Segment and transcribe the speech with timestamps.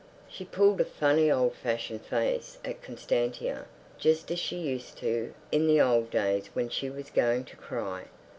[0.27, 3.67] She pulled a funny old fashioned face at Constantia,
[3.99, 8.05] just as she used to in the old days when she was going to cry.